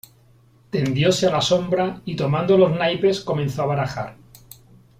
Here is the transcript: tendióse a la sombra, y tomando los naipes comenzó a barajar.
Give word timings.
tendióse 0.75 1.27
a 1.27 1.31
la 1.31 1.41
sombra, 1.41 2.01
y 2.05 2.15
tomando 2.15 2.57
los 2.57 2.71
naipes 2.75 3.21
comenzó 3.23 3.61
a 3.61 3.65
barajar. 3.67 4.17